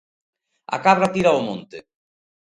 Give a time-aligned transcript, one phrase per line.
[0.75, 1.77] A cabra tira ao monte.